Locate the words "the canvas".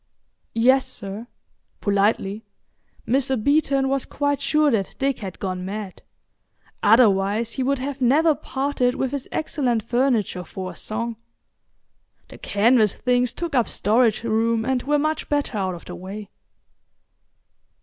12.29-12.95